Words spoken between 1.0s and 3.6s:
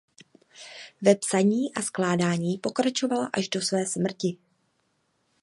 Ve psaní a skládání pokračovala až